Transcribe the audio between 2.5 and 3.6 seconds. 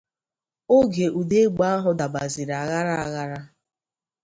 aghara aghara